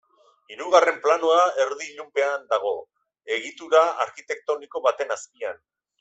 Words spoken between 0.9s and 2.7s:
planoa erdi ilunpean